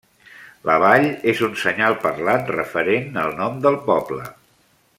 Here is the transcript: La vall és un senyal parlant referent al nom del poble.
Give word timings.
La 0.69 0.77
vall 0.83 1.03
és 1.33 1.43
un 1.47 1.53
senyal 1.63 1.97
parlant 2.07 2.49
referent 2.55 3.21
al 3.25 3.37
nom 3.43 3.61
del 3.67 3.79
poble. 3.91 4.27